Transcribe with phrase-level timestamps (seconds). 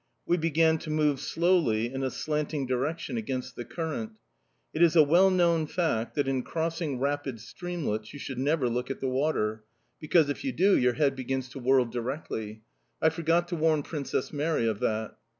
[0.25, 4.13] We began to move slowly in a slanting direction against the current.
[4.73, 8.89] It is a well known fact that, in crossing rapid streamlets, you should never look
[8.89, 9.63] at the water,
[9.99, 12.63] because, if you do, your head begins to whirl directly.
[12.99, 15.17] I forgot to warn Princess Mary of that.